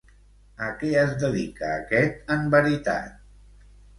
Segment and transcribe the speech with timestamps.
[0.67, 3.23] A què es dedica aquest en veritat?